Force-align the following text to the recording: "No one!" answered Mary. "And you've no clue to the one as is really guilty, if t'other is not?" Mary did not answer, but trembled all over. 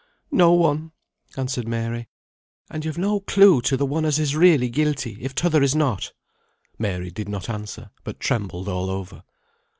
"No 0.31 0.53
one!" 0.53 0.93
answered 1.37 1.67
Mary. 1.67 2.09
"And 2.71 2.83
you've 2.83 2.97
no 2.97 3.19
clue 3.19 3.61
to 3.61 3.77
the 3.77 3.85
one 3.85 4.03
as 4.03 4.17
is 4.17 4.35
really 4.35 4.67
guilty, 4.67 5.15
if 5.21 5.35
t'other 5.35 5.61
is 5.61 5.75
not?" 5.75 6.11
Mary 6.79 7.11
did 7.11 7.29
not 7.29 7.47
answer, 7.51 7.91
but 8.03 8.19
trembled 8.19 8.67
all 8.67 8.89
over. 8.89 9.21